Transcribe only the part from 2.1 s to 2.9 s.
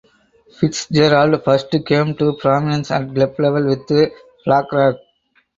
to prominence